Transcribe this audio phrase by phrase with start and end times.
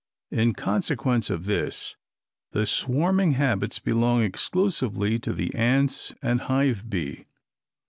[0.31, 1.95] In consequence of this
[2.53, 7.25] the swarming habits belong exclusively to the ants and hive bee.